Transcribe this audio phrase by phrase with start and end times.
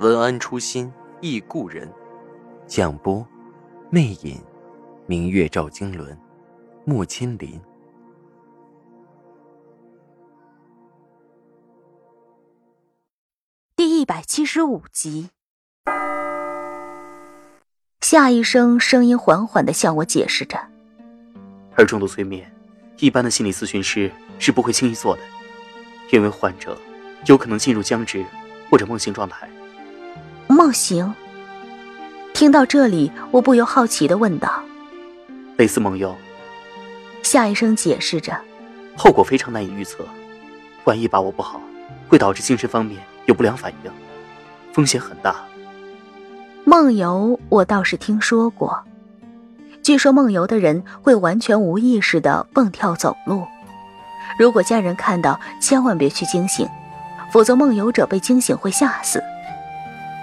[0.00, 1.88] 文安初心忆故人，
[2.66, 3.24] 蒋波
[3.90, 4.42] 魅影，
[5.06, 6.18] 明月照经纶，
[6.84, 7.60] 木千林。
[13.76, 15.30] 第一百七十五集，
[18.00, 20.58] 夏医生声音缓缓的向我解释着：
[21.76, 22.52] 而重度催眠。
[22.98, 25.22] 一般的心理咨询师是不会轻易做的，
[26.12, 26.76] 因为患者
[27.26, 28.24] 有可能进入僵直
[28.68, 29.48] 或者梦醒状态。
[30.54, 31.12] 梦行？
[32.32, 34.62] 听到这里，我不由好奇的问道
[35.58, 36.14] ：“类似梦游？”
[37.24, 38.40] 夏医生解释着
[38.96, 40.06] ：“后果非常难以预测，
[40.84, 41.60] 万一把握不好，
[42.08, 43.90] 会导致精神方面有不良反应，
[44.72, 45.34] 风险很大。”
[46.62, 48.84] 梦游，我倒是听说过。
[49.82, 53.44] 据说梦游的人会完全无意识的蹦跳走路，
[54.38, 56.68] 如果家人看到，千万别去惊醒，
[57.32, 59.20] 否则梦游者被惊醒会吓死。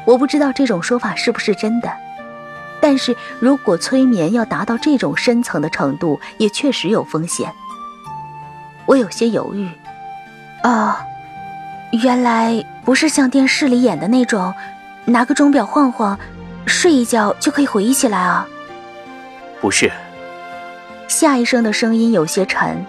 [0.06, 1.92] 我不知道这种说法是不是真的，
[2.80, 7.54] 但是如果催眠要达到这种深层的程度，也确实有风险。
[8.86, 9.70] 我有些犹豫。
[10.64, 10.96] 哦，
[12.04, 14.54] 原来不是像电视里演的那种，
[15.06, 16.20] 拿个钟表晃晃，
[16.66, 18.48] 睡一觉就可以回忆起来啊。
[19.60, 19.92] 不是，
[21.08, 22.84] 夏医生的声音有些沉。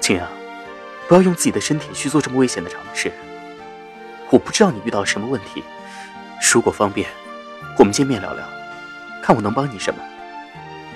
[0.00, 0.26] 青阳，
[1.08, 3.12] 不要用自己的身体去做这么危险的尝试。
[4.30, 5.62] 我不知道你遇到什么问题，
[6.40, 7.08] 如果方便，
[7.78, 8.44] 我们见面聊聊，
[9.22, 10.00] 看我能帮你什么。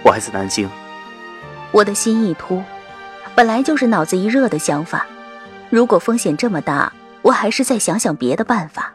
[0.03, 0.69] 我还在南京。
[1.71, 2.63] 我的心一突，
[3.35, 5.07] 本来就是脑子一热的想法。
[5.71, 8.93] 如果风险这么大，我还是再想想别的办法。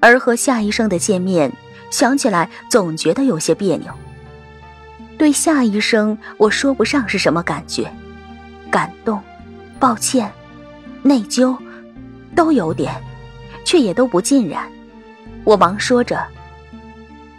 [0.00, 1.52] 而和夏医生的见面，
[1.90, 3.92] 想起来总觉得有些别扭。
[5.16, 7.90] 对夏医生，我说不上是什么感觉，
[8.70, 9.20] 感动、
[9.80, 10.30] 抱歉、
[11.02, 11.56] 内疚，
[12.36, 12.94] 都有点，
[13.64, 14.62] 却也都不尽然。
[15.48, 16.22] 我忙说着：“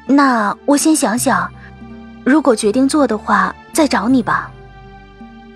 [0.09, 1.47] 那我先想想，
[2.25, 4.49] 如果决定做的话，再找你吧。”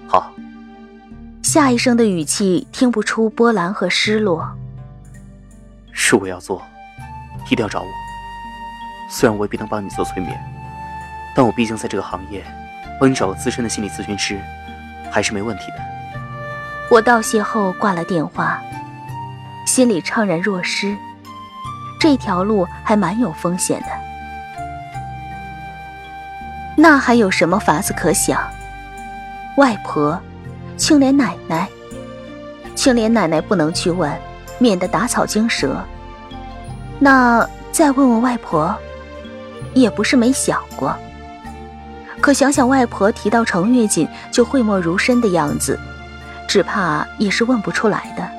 [0.07, 0.31] 好。
[1.41, 4.47] 夏医生的语气听不出波澜和失落。
[5.93, 6.61] 是我要做，
[7.49, 7.87] 一定要找我。
[9.09, 10.39] 虽然我未必能帮你做催眠。
[11.35, 12.45] 但我毕竟在这个行业，
[12.99, 14.39] 帮你找个资深的心理咨询师，
[15.11, 15.77] 还是没问题的。
[16.91, 18.61] 我道谢后挂了电话，
[19.65, 20.95] 心里怅然若失。
[22.03, 23.87] 这条路还蛮有风险的。
[26.75, 28.41] 那还有什么法子可想？
[29.55, 30.19] 外婆、
[30.75, 31.65] 青莲奶奶，
[32.75, 34.11] 青莲奶奶不能去问，
[34.57, 35.81] 免得打草惊蛇。
[36.99, 38.75] 那再问问外婆，
[39.73, 40.93] 也不是没想过。
[42.19, 45.79] 可想想外婆提到程月锦就讳莫如深的样子，
[46.49, 48.29] 只怕也是问不出来的。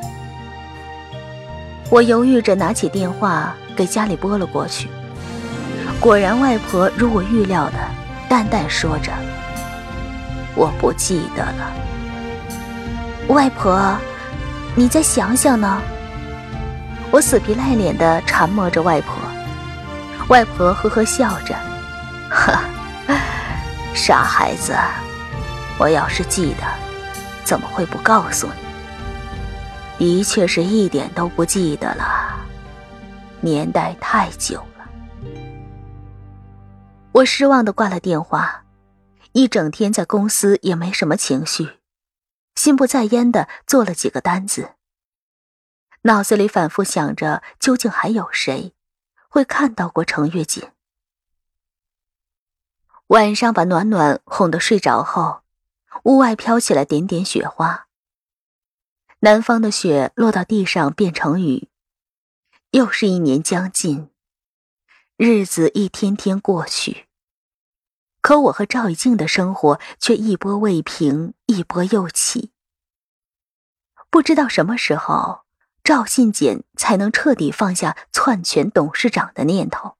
[1.90, 4.88] 我犹豫着拿起电话给家里拨了过去，
[6.00, 7.74] 果然外婆如我预料的，
[8.28, 9.12] 淡淡说着
[10.56, 11.72] ：“我不记得了。”
[13.28, 13.96] 外婆，
[14.74, 15.80] 你再想想呢？
[17.10, 19.14] 我死皮赖脸的缠磨着外婆，
[20.28, 21.54] 外婆呵呵笑着，
[22.30, 22.60] 哈。
[23.94, 24.74] 傻孩子，
[25.78, 26.64] 我要是记得，
[27.44, 28.63] 怎么会不告诉你？
[29.98, 32.36] 的确是一点都不记得了，
[33.40, 34.88] 年代太久了。
[37.12, 38.64] 我失望的挂了电话，
[39.32, 41.78] 一整天在公司也没什么情绪，
[42.56, 44.70] 心不在焉的做了几个单子，
[46.02, 48.74] 脑子里反复想着究竟还有谁
[49.28, 50.68] 会看到过程月锦。
[53.08, 55.42] 晚上把暖暖哄得睡着后，
[56.02, 57.83] 屋外飘起了点点雪花。
[59.24, 61.70] 南方的雪落到地上变成雨，
[62.72, 64.10] 又是一年将近，
[65.16, 67.06] 日子一天天过去。
[68.20, 72.50] 可我和赵以静的生活却一波未平，一波又起。
[74.10, 75.44] 不知道什么时候，
[75.82, 79.96] 赵信简才能彻底放下篡权董事长的念头，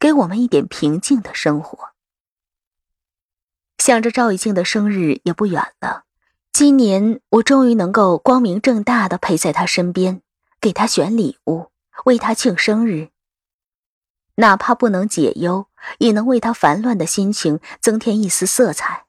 [0.00, 1.90] 给我们一点平静的生活。
[3.78, 6.06] 想着赵以静的生日也不远了，
[6.58, 10.22] 今年我终于能够光明正大的陪在他身边，
[10.60, 11.70] 给他选礼物，
[12.04, 13.10] 为他庆生日。
[14.34, 15.68] 哪怕不能解忧，
[15.98, 19.06] 也能为他烦乱的心情增添一丝色彩。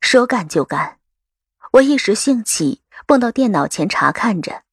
[0.00, 0.98] 说干就干，
[1.74, 4.64] 我一时兴起，蹦到电脑前查看着。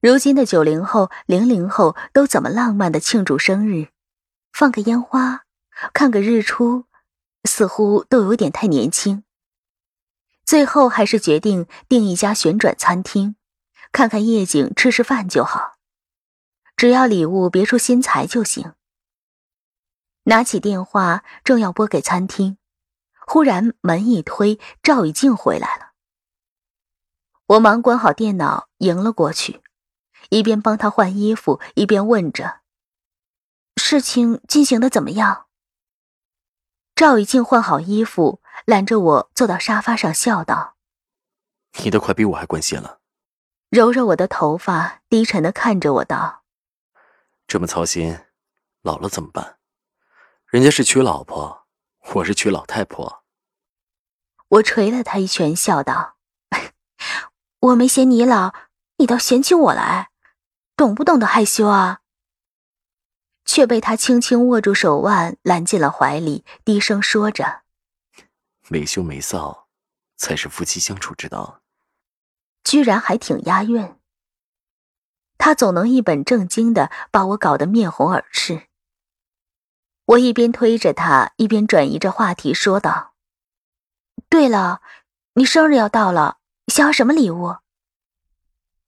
[0.00, 3.88] 如今的九零后、零零后都怎么浪漫的庆祝生日？
[4.50, 5.44] 放个烟花，
[5.92, 6.86] 看个日出，
[7.44, 9.22] 似乎都有点太年轻。
[10.46, 13.34] 最后还是决定订一家旋转餐厅，
[13.90, 15.72] 看看夜景，吃吃饭就好。
[16.76, 18.74] 只要礼物别出心裁就行。
[20.24, 22.58] 拿起电话，正要拨给餐厅，
[23.26, 25.92] 忽然门一推，赵以静回来了。
[27.46, 29.62] 我忙关好电脑，迎了过去，
[30.30, 32.60] 一边帮他换衣服，一边问着
[33.82, 35.46] ：“事情进行的怎么样？”
[36.94, 40.76] 赵以静换好衣服，揽着我坐到沙发上，笑道
[41.84, 43.00] ：“你都快比我还关心了。”
[43.70, 46.44] 揉揉我的头发，低沉的看着我道。
[47.46, 48.18] 这么操心，
[48.82, 49.58] 老了怎么办？
[50.46, 51.66] 人家是娶老婆，
[52.14, 53.24] 我是娶老太婆。
[54.48, 56.16] 我捶了他一拳，笑道
[57.58, 58.54] ：“我没嫌你老，
[58.98, 60.10] 你倒嫌弃我来，
[60.76, 62.00] 懂不懂得害羞啊？”
[63.44, 67.62] 却被他轻轻握住手腕，揽进了怀里，低声说着
[68.68, 69.64] ：“没羞没臊，
[70.16, 71.62] 才是夫妻相处之道。”
[72.64, 73.96] 居然还挺押韵。
[75.38, 78.66] 他总能一本正经的把我搞得面红耳赤。
[80.06, 83.14] 我一边推着他，一边转移着话题说道
[84.28, 84.80] ：“对了，
[85.34, 87.56] 你生日要到了，想要什么礼物？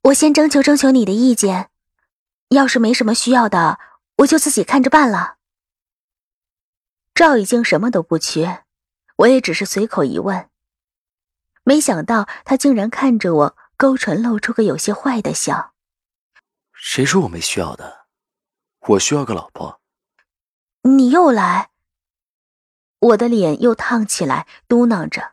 [0.02, 1.70] 我先征求征求你的意见，
[2.48, 3.78] 要是没什么需要的，
[4.18, 5.36] 我就自己看着办了。”
[7.14, 8.64] 赵已经什么都不缺，
[9.18, 10.48] 我也只是随口一问，
[11.64, 15.74] 没想到他竟然看着我，勾唇露出个有些坏的笑。
[16.72, 18.06] 谁说我没需要的？
[18.90, 19.80] 我需要个老婆。
[20.82, 21.70] 你又来，
[23.00, 25.32] 我的脸又烫起来，嘟囔着：“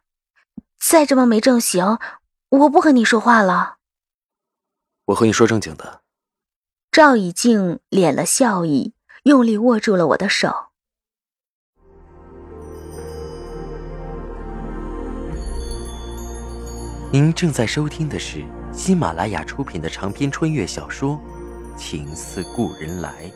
[0.79, 1.99] 再这么没正形，
[2.49, 3.77] 我不和你说话了。”
[5.05, 6.01] 我和你说正经的。
[6.91, 10.71] 赵以静敛了笑意，用力握住了我的手。
[17.15, 21.17] 您正在收听的是喜马拉雅出品的长篇穿越小说。
[21.77, 23.31] 情似故人来，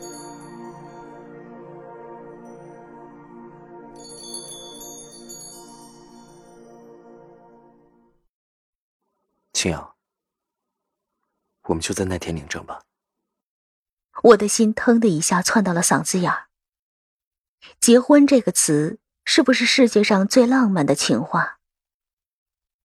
[9.54, 9.94] 青阳，
[11.62, 12.82] 我们就在那天领证吧。
[14.24, 16.48] 我的心腾的一下窜到了嗓子眼儿。
[17.80, 21.59] 结婚这个词，是不是世界上最浪漫的情话？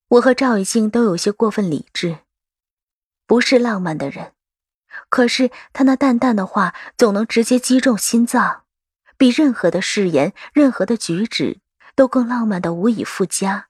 [0.08, 2.20] 我和赵一静都有些过分理智，
[3.26, 4.34] 不是浪漫的人。
[5.10, 8.64] 可是他那淡淡的话，总能直接击中心脏，
[9.18, 11.60] 比任何的誓言、任何的举止
[11.96, 13.68] 都更浪漫的无以复加。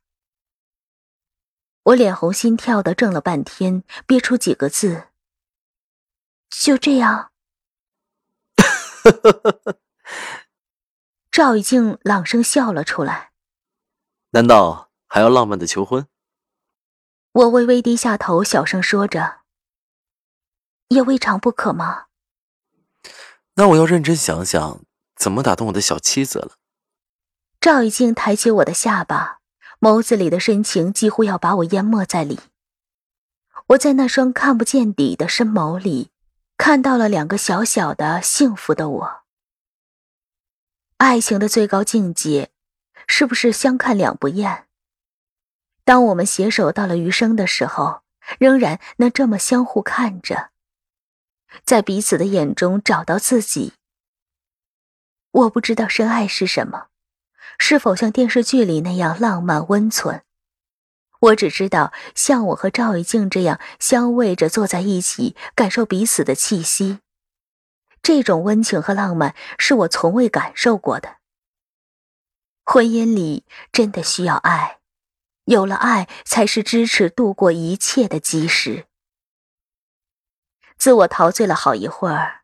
[1.84, 5.08] 我脸红心跳的怔了半天，憋出几个字
[6.50, 7.32] ：“就这样。”
[11.32, 13.32] 赵以静朗声笑了出来。
[14.32, 16.08] 难道还要浪漫的求婚？
[17.36, 19.42] 我微微低下头，小声说着。
[20.88, 22.06] 也未尝不可吗？
[23.56, 24.80] 那我要认真想想，
[25.18, 26.54] 怎么打动我的小妻子了。
[27.60, 29.40] 赵以静抬起我的下巴，
[29.82, 32.40] 眸子里的深情几乎要把我淹没在里。
[33.68, 36.12] 我在那双看不见底的深眸里，
[36.56, 39.24] 看到了两个小小的幸福的我。
[41.00, 42.52] 爱情的最高境界，
[43.08, 44.65] 是不是相看两不厌？
[45.86, 48.02] 当我们携手到了余生的时候，
[48.40, 50.50] 仍然能这么相互看着。
[51.64, 53.74] 在彼此的眼中找到自己。
[55.32, 56.88] 我不知道深爱是什么，
[57.60, 60.24] 是否像电视剧里那样浪漫温存。
[61.20, 67.00] 我只知道，像我和赵一静这样相偎着坐在一起，感受彼此的气息，
[68.02, 71.18] 这种温情和浪漫是我从未感受过的。
[72.64, 74.80] 婚姻里真的需要爱，
[75.46, 78.86] 有了爱，才是支持度过一切的基石。
[80.78, 82.42] 自我陶醉了好一会儿，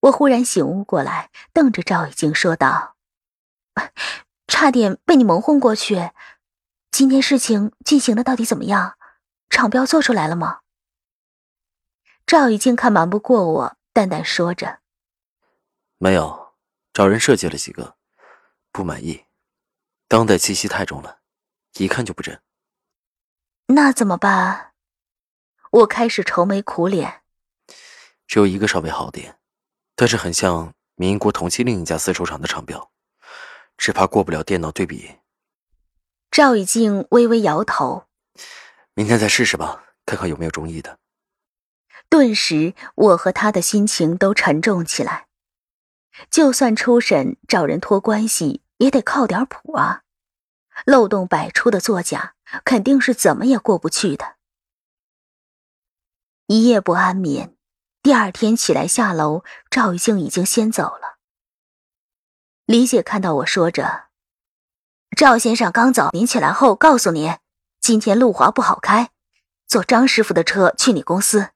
[0.00, 2.96] 我忽然醒悟过来，瞪着赵以静说道
[4.46, 6.10] ：“差点被你蒙混过去。
[6.90, 8.98] 今天事情进行的到底怎么样？
[9.48, 10.60] 厂标做出来了吗？”
[12.26, 14.80] 赵以静看瞒不过我，淡淡说着
[15.96, 16.54] ：“没有，
[16.92, 17.96] 找人设计了几个，
[18.70, 19.24] 不满意，
[20.06, 21.21] 当代气息太重了，
[21.78, 22.40] 一看就不真。”
[23.68, 24.72] 那怎么办？
[25.70, 27.22] 我开始愁眉苦脸。
[28.26, 29.38] 只有一个稍微好点，
[29.94, 32.90] 但是很像民国同期另一家丝绸厂的厂标，
[33.76, 35.16] 只怕过不了电脑对比。
[36.30, 38.06] 赵以静微微摇头，
[38.94, 40.98] 明天再试试吧，看看有没有中意的。
[42.08, 45.28] 顿时，我和他的心情都沉重起来。
[46.30, 50.02] 就算初审找人托关系，也得靠点谱啊！
[50.84, 54.36] 漏洞百出的作假，肯定是怎么也过不去的。
[56.46, 57.56] 一夜不安眠，
[58.02, 61.18] 第二天起来下楼，赵玉静已经先走了。
[62.66, 64.06] 李姐看到我说着
[65.16, 67.38] ：“赵先生刚走，您起来后告诉您，
[67.80, 69.10] 今天路滑不好开，
[69.66, 71.50] 坐张师傅的车去你公司。”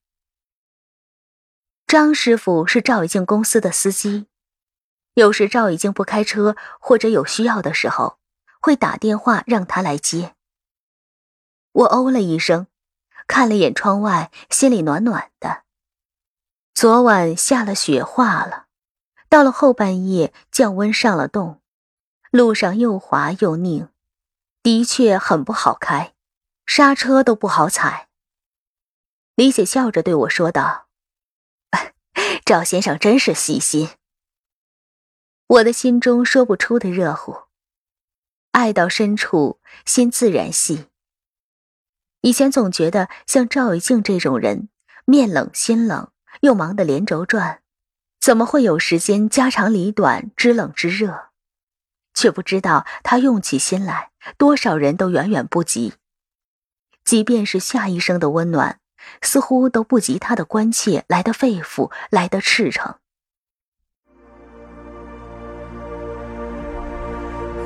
[1.87, 4.27] 张师傅是赵玉静公司的司机。
[5.15, 8.19] 有时赵已经不开车，或者有需要的时候，
[8.67, 10.35] 会打电话让他来接。
[11.71, 12.67] 我哦了一声，
[13.29, 15.63] 看了眼窗外，心里暖暖的。
[16.75, 18.67] 昨晚下了雪，化了，
[19.29, 21.63] 到了后半夜降温上了冻，
[22.33, 23.89] 路上又滑又拧，
[24.65, 26.15] 的确很不好开，
[26.67, 28.09] 刹车都不好踩。
[29.37, 30.89] 李姐笑着对我说道
[32.45, 33.91] ：“赵先生真是细心。”
[35.47, 37.46] 我的心中说不出的热乎，
[38.57, 40.87] 爱到深处，心自然细。
[42.23, 44.71] 以前总觉得像赵玉静这种人，
[45.05, 46.11] 面冷心冷，
[46.41, 47.61] 又忙得连轴转，
[48.19, 51.27] 怎么会有时间家长里短、知冷知热？
[52.15, 55.93] 却不知道他用起心来，多少人都远远不及。
[57.05, 58.81] 即便是夏医生的温暖，
[59.21, 62.95] 似乎都不及他的关切来的肺腑，来的赤诚。